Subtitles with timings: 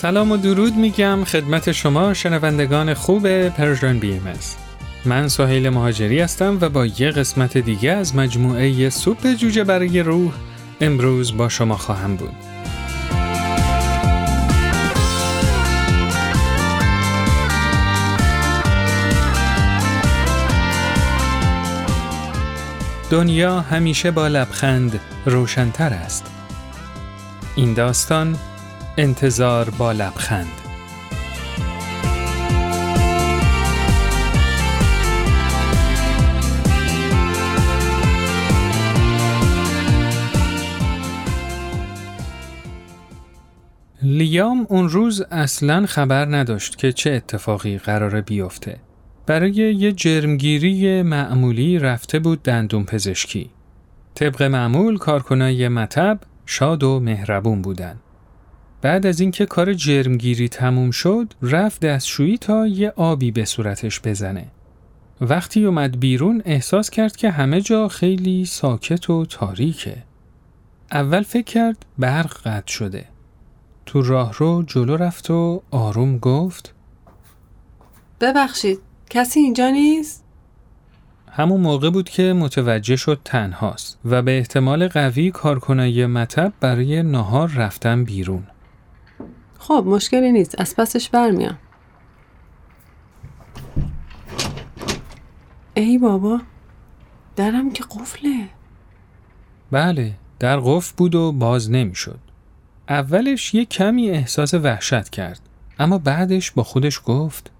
[0.00, 4.20] سلام و درود میگم خدمت شما شنوندگان خوب Persian BM
[5.04, 10.32] من سهیل مهاجری هستم و با یه قسمت دیگه از مجموعه سوپ جوجه برای روح
[10.80, 12.34] امروز با شما خواهم بود.
[23.10, 26.26] دنیا همیشه با لبخند روشنتر است.
[27.56, 28.36] این داستان
[29.02, 30.46] انتظار با لبخند
[44.02, 48.76] لیام اون روز اصلا خبر نداشت که چه اتفاقی قراره بیفته.
[49.26, 53.50] برای یه جرمگیری معمولی رفته بود دندون پزشکی.
[54.14, 57.96] طبق معمول کارکنای مطب شاد و مهربون بودن.
[58.82, 64.46] بعد از اینکه کار جرمگیری تموم شد رفت دستشویی تا یه آبی به صورتش بزنه.
[65.20, 69.96] وقتی اومد بیرون احساس کرد که همه جا خیلی ساکت و تاریکه.
[70.92, 73.04] اول فکر کرد برق قطع شده.
[73.86, 76.74] تو راه رو جلو رفت و آروم گفت
[78.20, 78.78] ببخشید
[79.10, 80.24] کسی اینجا نیست؟
[81.32, 87.48] همون موقع بود که متوجه شد تنهاست و به احتمال قوی کارکنای مطب برای نهار
[87.48, 88.42] رفتن بیرون.
[89.60, 91.58] خب مشکلی نیست از پسش برمیام.
[95.74, 96.40] ای بابا
[97.36, 98.48] درم که قفله
[99.70, 102.18] بله در قفل بود و باز نمی‌شد.
[102.88, 105.40] اولش یه کمی احساس وحشت کرد
[105.78, 107.50] اما بعدش با خودش گفت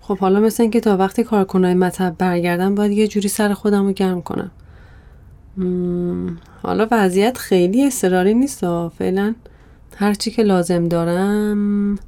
[0.00, 3.92] خب حالا مثل اینکه تا وقتی کارکنای مطب برگردن باید یه جوری سر خودم رو
[3.92, 4.50] گرم کنم
[6.62, 9.34] حالا وضعیت خیلی اضطراری نیست فعلا
[9.96, 11.98] هرچی که لازم دارم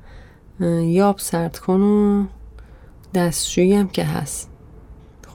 [0.83, 2.27] یاب سرد کن و
[3.15, 4.51] دستشویی هم که هست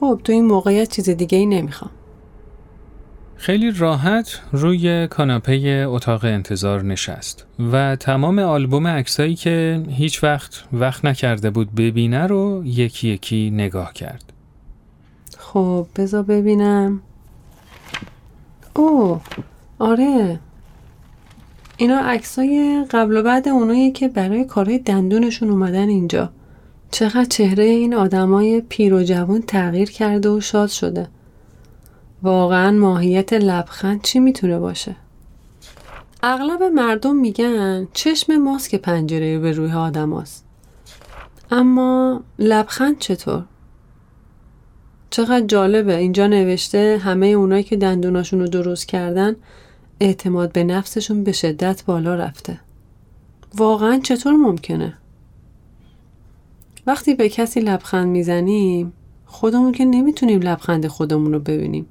[0.00, 1.90] خب تو این موقعیت چیز دیگه ای نمی‌خوام
[3.36, 11.04] خیلی راحت روی کاناپه اتاق انتظار نشست و تمام آلبوم عکسایی که هیچ وقت وقت
[11.04, 14.32] نکرده بود ببینه رو یکی یکی نگاه کرد.
[15.38, 17.00] خب بذار ببینم.
[18.74, 19.20] او
[19.78, 20.40] آره
[21.80, 26.30] اینا عکسای قبل و بعد اونایی که برای کارهای دندونشون اومدن اینجا.
[26.90, 31.08] چقدر چهره این آدمای پیر و جوان تغییر کرده و شاد شده.
[32.22, 34.96] واقعا ماهیت لبخند چی می‌تونه باشه؟
[36.22, 40.44] اغلب مردم میگن چشم ماست که پنجره به روی آدم هست.
[41.50, 43.44] اما لبخند چطور؟
[45.10, 49.36] چقدر جالبه اینجا نوشته همه اونایی که دندوناشون رو درست کردن
[50.00, 52.60] اعتماد به نفسشون به شدت بالا رفته.
[53.56, 54.94] واقعا چطور ممکنه؟
[56.86, 58.92] وقتی به کسی لبخند می‌زنیم
[59.26, 61.86] خودمون که نمی‌تونیم لبخند خودمون رو ببینیم.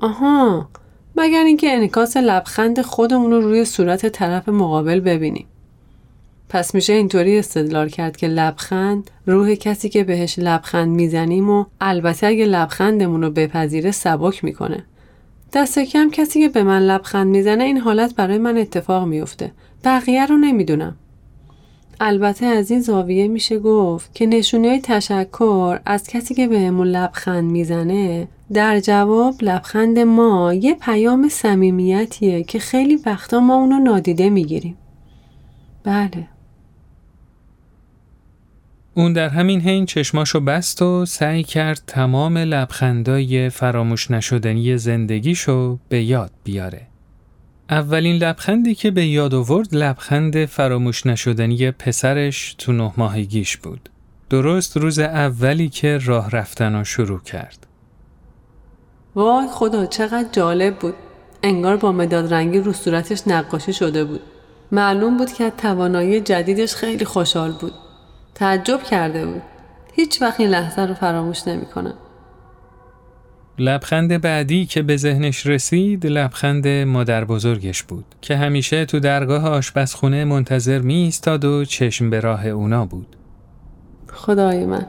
[0.00, 0.68] آها
[1.16, 5.46] مگر اینکه انکاس لبخند خودمون رو روی صورت طرف مقابل ببینیم.
[6.48, 12.26] پس میشه اینطوری استدلال کرد که لبخند روح کسی که بهش لبخند می‌زنیم و البته
[12.26, 14.84] اگه لبخندمون رو بپذیره سبک می‌کنه.
[15.52, 19.52] دست کم کسی که به من لبخند می‌زنه این حالت برای من اتفاق میفته.
[19.84, 20.96] بقیه رو نمی‌دونم.
[22.00, 28.28] البته از این زاویه میشه گفت که نشونه تشکر از کسی که بهمون لبخند می‌زنه
[28.52, 34.76] در جواب لبخند ما یه پیام صمیمیتیه که خیلی وقتا ما اونو نادیده می‌گیریم.
[35.84, 36.26] بله.
[38.98, 46.02] اون در همین حین چشماشو بست و سعی کرد تمام لبخندای فراموش نشدنی زندگیشو به
[46.02, 46.86] یاد بیاره.
[47.70, 53.88] اولین لبخندی که به یاد آورد لبخند فراموش نشدنی پسرش تو نه ماهگیش بود.
[54.30, 57.66] درست روز اولی که راه رفتن رو شروع کرد.
[59.14, 60.94] وای خدا چقدر جالب بود.
[61.42, 64.20] انگار با مداد رنگی رو صورتش نقاشی شده بود.
[64.72, 67.67] معلوم بود که توانایی جدیدش خیلی خوشحال بود.
[68.38, 69.42] تعجب کرده بود.
[69.92, 71.94] هیچ وقت این لحظه رو فراموش نمی‌کنه.
[73.58, 80.24] لبخند بعدی که به ذهنش رسید لبخند مادر بزرگش بود که همیشه تو درگاه آشپزخونه
[80.24, 83.16] منتظر می ایستاد و چشم به راه اونا بود.
[84.12, 84.86] خدای من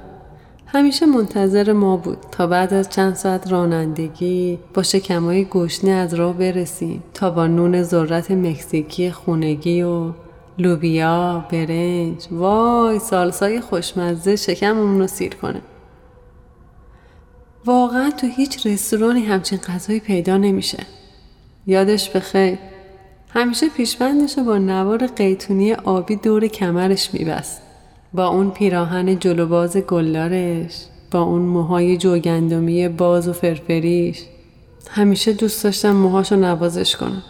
[0.66, 6.38] همیشه منتظر ما بود تا بعد از چند ساعت رانندگی با شکمای گوشنه از راه
[6.38, 10.12] برسیم تا با نون ذرت مکزیکی خونگی و
[10.60, 15.62] لوبیا، برنج، وای سالسای خوشمزه شکممون رو سیر کنه.
[17.66, 20.86] واقعا تو هیچ رستورانی همچین غذایی پیدا نمیشه.
[21.68, 22.58] یادش بخیر
[23.30, 27.62] همیشه پیشبندش رو با نوار قیتونی آبی دور کمرش میبست
[28.14, 34.24] با اون پیراهن جلوباز گلارش با اون موهای جوگندمی باز و فرفریش
[34.90, 37.24] همیشه دوست داشتم موهاشو نوازش کنم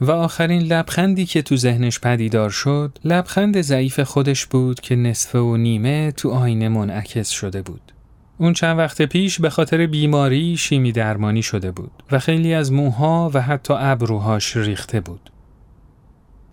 [0.00, 5.56] و آخرین لبخندی که تو ذهنش پدیدار شد لبخند ضعیف خودش بود که نصفه و
[5.56, 7.80] نیمه تو آینه منعکس شده بود.
[8.38, 13.30] اون چند وقت پیش به خاطر بیماری شیمی درمانی شده بود و خیلی از موها
[13.34, 15.30] و حتی ابروهاش ریخته بود.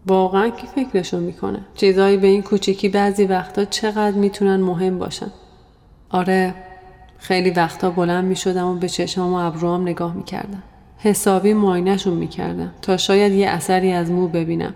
[0.07, 5.31] واقعا کی فکرشو می‌کنه؟ چیزایی به این کوچیکی بعضی وقتا چقدر می‌تونن مهم باشن.
[6.09, 6.53] آره
[7.17, 10.63] خیلی وقتا بلند می‌شدم و به چشمام و ابروام نگاه می‌کردم.
[11.05, 14.73] حسابی ماینشون می‌کردم تا شاید یه اثری از مو ببینم.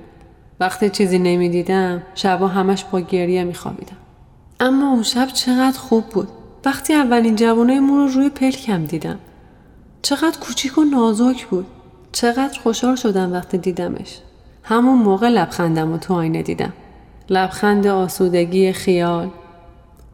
[0.59, 3.97] وقتی چیزی نمی‌دیدم شبا همش با گریه میخوابیدم.
[4.59, 6.27] اما اون شب چقدر خوب بود.
[6.65, 9.19] وقتی اولین جوانه مو رو روی پلکم دیدم.
[10.01, 11.65] چقدر کوچیک و نازک بود.
[12.11, 14.17] چقدر خوشحال شدم وقتی دیدمش.
[14.63, 16.73] همون موقع لبخندم و تو آینه دیدم.
[17.29, 19.29] لبخند آسودگی خیال.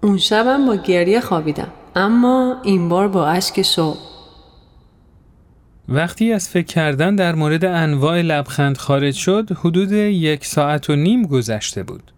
[0.04, 1.68] اون شبم با گریه خوابیدم.
[1.96, 3.98] اما این بار با اشک شوق.
[5.90, 11.24] وقتی از فکر کردن در مورد انواع لبخند خارج شد حدود یک ساعت و نیم
[11.24, 12.12] گذشته بود.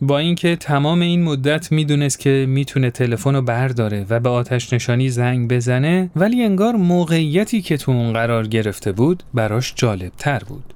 [0.00, 5.08] با اینکه تمام این مدت می‌دونست که می‌تونه تلفن رو برداره و به آتش نشانی
[5.08, 10.74] زنگ بزنه ولی انگار موقعیتی که تو اون قرار گرفته بود براش جالب تر بود.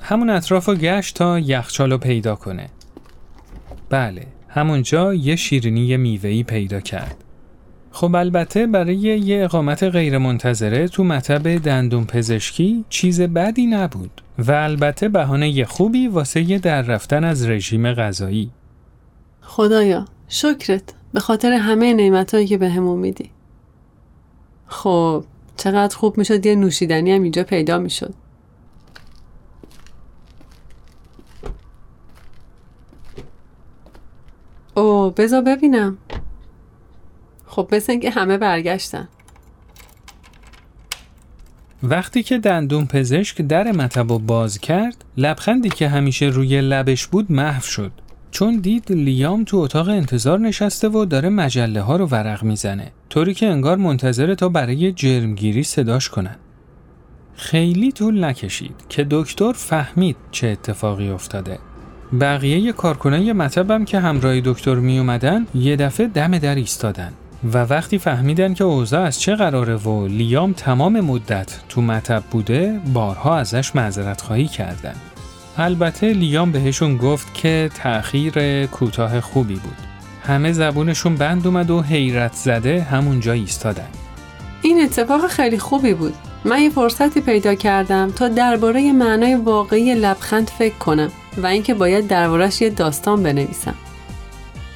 [0.00, 2.68] همون اطراف رو گشت تا یخچال رو پیدا کنه.
[3.90, 7.16] بله، همونجا یه شیرینی میوهی پیدا کرد.
[7.92, 15.08] خب البته برای یه اقامت غیرمنتظره تو مطب دندون پزشکی چیز بدی نبود و البته
[15.08, 18.50] بهانه خوبی واسه در رفتن از رژیم غذایی.
[19.40, 23.30] خدایا شکرت به خاطر همه نعمتهایی که بهمون به میدی.
[24.66, 25.24] خب
[25.56, 28.14] چقدر خوب می‌شد یه نوشیدنی هم اینجا پیدا می‌شد.
[34.74, 35.98] او بذار ببینم
[37.52, 39.08] خب مثل اینکه همه برگشتن.
[41.82, 47.62] وقتی که دندون پزشک در مطب باز کرد لبخندی که همیشه روی لبش بود محو
[47.62, 47.92] شد.
[48.30, 52.92] چون دید لیام تو اتاق انتظار نشسته و داره مجله ها رو ورق می‌زنه.
[53.10, 56.36] طوری که انگار منتظر تا برای جرمگیری صداش کنن.
[57.36, 61.58] خیلی طول نکشید که دکتر فهمید چه اتفاقی افتاده.
[62.20, 67.12] بقیه کارکنای مطبم که همراه دکتر می اومدن یه دفعه دم در ایستادن.
[67.44, 72.80] و وقتی فهمیدن که اوضاع از چه قراره و لیام تمام مدت تو مطب بوده
[72.92, 74.94] بارها ازش معذرت خواهی کردن.
[75.58, 79.76] البته لیام بهشون گفت که تأخیر کوتاه خوبی بود.
[80.26, 83.88] همه زبونشون بند اومد و حیرت زده همونجا ایستادن.
[84.62, 86.14] این اتفاق خیلی خوبی بود.
[86.44, 92.06] من یه فرصتی پیدا کردم تا درباره معنای واقعی لبخند فکر کنم و اینکه باید
[92.06, 93.74] دربارش یه داستان بنویسم.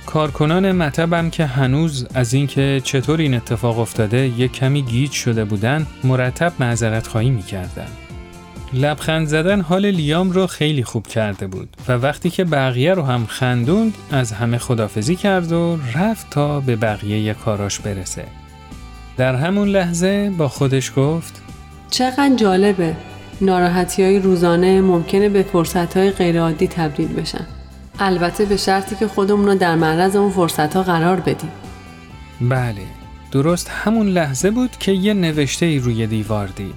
[0.06, 5.86] کارکنان مطبم که هنوز از اینکه چطور این اتفاق افتاده یک کمی گیج شده بودن
[6.04, 7.86] مرتب معذرت خواهی می‌کردن.
[8.72, 13.26] لبخند زدن حال لیام رو خیلی خوب کرده بود و وقتی که بقیه رو هم
[13.26, 18.25] خندوند از همه خدافزی کرد و رفت تا به بقیه کاراش برسه.
[19.16, 21.42] در همون لحظه با خودش گفت
[21.90, 22.96] چقدر جالبه
[23.40, 27.46] ناراحتی های روزانه ممکنه به فرصت های غیرعادی تبدیل بشن.
[27.98, 31.52] البته به شرطی که خودمون رو در معرض اون فرصت ها قرار بدیم
[32.40, 32.86] بله
[33.32, 36.74] درست همون لحظه بود که یه نوشته ای روی دیوار دید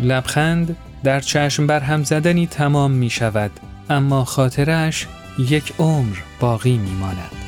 [0.00, 3.50] لبخند در چشم بر هم زدنی تمام می شود
[3.90, 5.06] اما خاطرش
[5.38, 7.45] یک عمر باقی می ماند.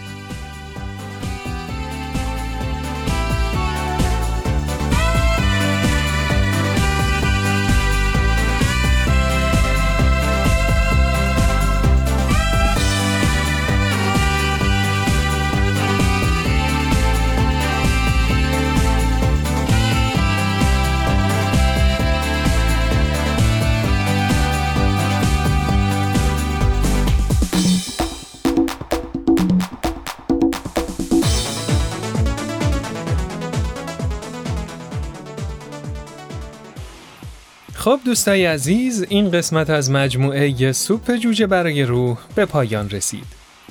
[37.89, 43.25] خب دوستای عزیز این قسمت از مجموعه سوپ جوجه برای روح به پایان رسید.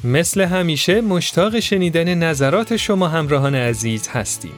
[0.04, 4.52] مثل همیشه مشتاق شنیدن نظرات شما همراهان عزیز هستیم.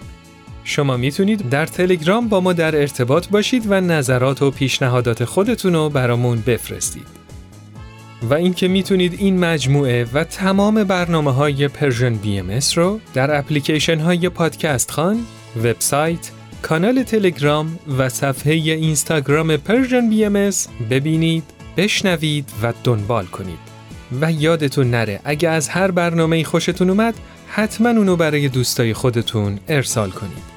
[0.63, 5.89] شما می‌تونید در تلگرام با ما در ارتباط باشید و نظرات و پیشنهادات خودتون رو
[5.89, 7.07] برامون بفرستید.
[8.29, 14.29] و اینکه می‌تونید این مجموعه و تمام برنامه های Persian BM رو در اپلیکیشن های
[14.29, 15.19] پادکست خوان،
[15.57, 20.51] وبسایت، کانال تلگرام و صفحه اینستاگرام Persian BM
[20.89, 21.43] ببینید،
[21.77, 23.59] بشنوید و دنبال کنید.
[24.21, 27.15] و یادتون نره اگه از هر برنامه خوشتون اومد
[27.47, 30.49] حتما اونو برای دوستای خودتون ارسال کنید.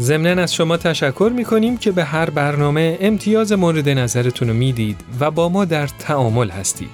[0.00, 5.30] ضمنا از شما تشکر می‌کنیم که به هر برنامه امتیاز مورد نظرتون رو می‌دید و
[5.30, 6.90] با ما در تعامل هستید.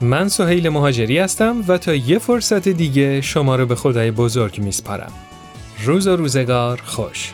[0.00, 5.12] من سهیل مهاجری هستم و تا یه فرصت دیگه شما رو به خدای بزرگ میسپارم.
[5.84, 7.32] روز و روزگار خوش.